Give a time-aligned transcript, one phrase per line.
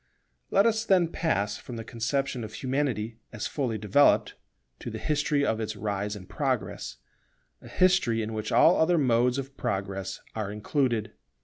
[0.49, 4.33] Let us then pass from the conception of Humanity as fully developed,
[4.79, 6.95] to the history of its rise and progress;
[7.61, 11.13] a history in which all other modes of progress are included.